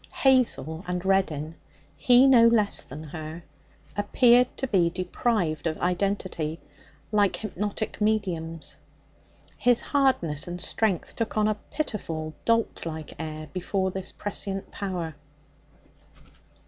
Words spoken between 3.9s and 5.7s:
appeared to be deprived